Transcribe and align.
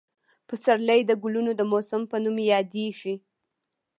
پسرلی 0.47 1.01
د 1.05 1.11
ګلونو 1.23 1.51
د 1.55 1.61
موسم 1.71 2.01
په 2.11 2.17
نوم 2.23 2.37
یادېږي. 2.53 3.15